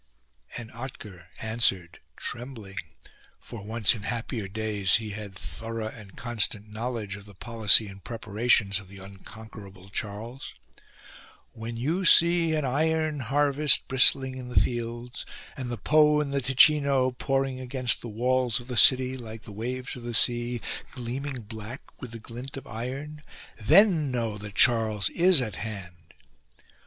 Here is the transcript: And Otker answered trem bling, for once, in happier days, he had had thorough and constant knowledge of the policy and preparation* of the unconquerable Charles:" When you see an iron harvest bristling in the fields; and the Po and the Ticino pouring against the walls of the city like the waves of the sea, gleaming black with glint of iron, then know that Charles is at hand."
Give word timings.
And 0.57 0.71
Otker 0.71 1.27
answered 1.39 1.99
trem 2.17 2.55
bling, 2.55 2.79
for 3.39 3.63
once, 3.63 3.93
in 3.93 4.01
happier 4.01 4.47
days, 4.47 4.95
he 4.95 5.11
had 5.11 5.33
had 5.33 5.35
thorough 5.35 5.89
and 5.89 6.17
constant 6.17 6.67
knowledge 6.67 7.15
of 7.15 7.25
the 7.25 7.35
policy 7.35 7.85
and 7.85 8.03
preparation* 8.03 8.71
of 8.79 8.87
the 8.87 8.97
unconquerable 8.97 9.89
Charles:" 9.89 10.55
When 11.53 11.77
you 11.77 12.03
see 12.03 12.55
an 12.55 12.65
iron 12.65 13.19
harvest 13.19 13.87
bristling 13.87 14.37
in 14.39 14.47
the 14.49 14.59
fields; 14.59 15.23
and 15.55 15.69
the 15.69 15.77
Po 15.77 16.19
and 16.19 16.33
the 16.33 16.41
Ticino 16.41 17.11
pouring 17.15 17.59
against 17.59 18.01
the 18.01 18.09
walls 18.09 18.59
of 18.59 18.69
the 18.69 18.77
city 18.77 19.17
like 19.17 19.43
the 19.43 19.51
waves 19.51 19.95
of 19.95 20.01
the 20.01 20.15
sea, 20.15 20.61
gleaming 20.93 21.41
black 21.43 21.83
with 22.01 22.19
glint 22.23 22.57
of 22.57 22.65
iron, 22.65 23.21
then 23.59 24.09
know 24.09 24.39
that 24.39 24.55
Charles 24.55 25.11
is 25.11 25.41
at 25.43 25.57
hand." 25.57 26.15